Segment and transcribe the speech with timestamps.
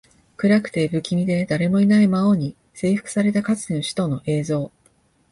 [0.35, 4.71] 暗くて、不気味で、誰もいない魔王に征服されたかつての首都の映像